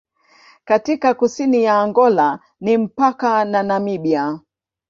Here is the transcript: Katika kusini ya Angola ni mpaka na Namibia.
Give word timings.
Katika 0.65 1.13
kusini 1.13 1.63
ya 1.63 1.79
Angola 1.81 2.39
ni 2.59 2.77
mpaka 2.77 3.45
na 3.45 3.63
Namibia. 3.63 4.39